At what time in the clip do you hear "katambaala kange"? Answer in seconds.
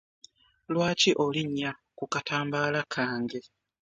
2.13-3.39